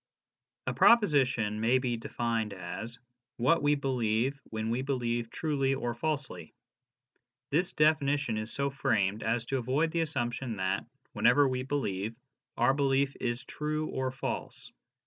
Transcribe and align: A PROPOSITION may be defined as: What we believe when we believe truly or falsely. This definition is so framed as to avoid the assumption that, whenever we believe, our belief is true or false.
A 0.65 0.73
PROPOSITION 0.73 1.61
may 1.61 1.77
be 1.77 1.95
defined 1.95 2.53
as: 2.53 2.97
What 3.37 3.61
we 3.61 3.75
believe 3.75 4.41
when 4.45 4.71
we 4.71 4.81
believe 4.81 5.29
truly 5.29 5.75
or 5.75 5.93
falsely. 5.93 6.55
This 7.51 7.73
definition 7.73 8.35
is 8.35 8.51
so 8.51 8.71
framed 8.71 9.21
as 9.21 9.45
to 9.45 9.59
avoid 9.59 9.91
the 9.91 10.01
assumption 10.01 10.55
that, 10.55 10.87
whenever 11.13 11.47
we 11.47 11.61
believe, 11.61 12.15
our 12.57 12.73
belief 12.73 13.15
is 13.19 13.45
true 13.45 13.89
or 13.89 14.09
false. 14.09 14.71